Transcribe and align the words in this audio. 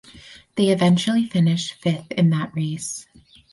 They 0.55 0.69
eventually 0.69 1.27
finished 1.27 1.73
fifth 1.75 2.09
in 2.13 2.31
that 2.31 2.55
race. 2.55 3.05